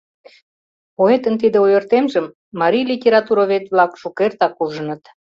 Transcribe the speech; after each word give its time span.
Поэтын 0.97 1.33
тиде 1.41 1.57
ойыртемжым 1.65 2.25
марий 2.59 2.85
литературовед-влак 2.91 3.91
шукертак 4.01 4.53
ужыныт. 4.63 5.03